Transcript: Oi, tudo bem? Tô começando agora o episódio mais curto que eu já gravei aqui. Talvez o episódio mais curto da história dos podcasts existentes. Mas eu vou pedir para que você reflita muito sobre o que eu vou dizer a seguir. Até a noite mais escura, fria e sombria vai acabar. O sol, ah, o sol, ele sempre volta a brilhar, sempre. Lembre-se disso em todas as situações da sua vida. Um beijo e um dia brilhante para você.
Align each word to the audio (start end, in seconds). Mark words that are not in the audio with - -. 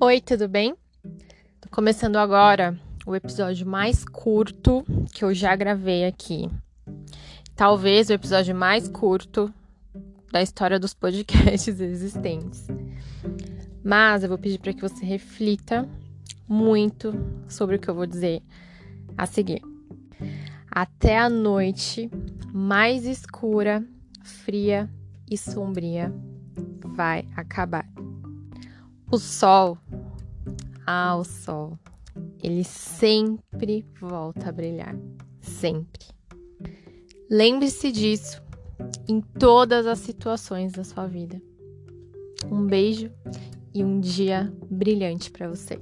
Oi, 0.00 0.20
tudo 0.20 0.48
bem? 0.48 0.74
Tô 1.60 1.68
começando 1.70 2.16
agora 2.16 2.78
o 3.06 3.14
episódio 3.14 3.66
mais 3.66 4.04
curto 4.04 4.84
que 5.12 5.24
eu 5.24 5.32
já 5.32 5.54
gravei 5.54 6.04
aqui. 6.04 6.50
Talvez 7.54 8.10
o 8.10 8.12
episódio 8.12 8.54
mais 8.54 8.88
curto 8.88 9.52
da 10.32 10.42
história 10.42 10.80
dos 10.80 10.92
podcasts 10.94 11.80
existentes. 11.80 12.66
Mas 13.82 14.22
eu 14.22 14.28
vou 14.28 14.38
pedir 14.38 14.58
para 14.58 14.72
que 14.72 14.80
você 14.80 15.04
reflita 15.04 15.88
muito 16.48 17.14
sobre 17.48 17.76
o 17.76 17.78
que 17.78 17.88
eu 17.88 17.94
vou 17.94 18.06
dizer 18.06 18.42
a 19.16 19.26
seguir. 19.26 19.62
Até 20.70 21.18
a 21.18 21.28
noite 21.28 22.10
mais 22.52 23.06
escura, 23.06 23.84
fria 24.22 24.90
e 25.30 25.38
sombria 25.38 26.12
vai 26.94 27.26
acabar. 27.36 27.86
O 29.10 29.18
sol, 29.18 29.78
ah, 30.86 31.16
o 31.16 31.24
sol, 31.24 31.78
ele 32.42 32.64
sempre 32.64 33.86
volta 34.00 34.48
a 34.48 34.52
brilhar, 34.52 34.96
sempre. 35.40 36.06
Lembre-se 37.30 37.90
disso 37.90 38.42
em 39.08 39.20
todas 39.20 39.86
as 39.86 39.98
situações 39.98 40.72
da 40.72 40.84
sua 40.84 41.06
vida. 41.06 41.40
Um 42.50 42.66
beijo 42.66 43.10
e 43.74 43.82
um 43.82 43.98
dia 43.98 44.52
brilhante 44.70 45.30
para 45.30 45.48
você. 45.48 45.80